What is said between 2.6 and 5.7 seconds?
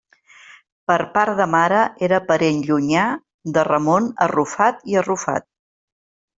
llunyà de Ramon Arrufat i Arrufat.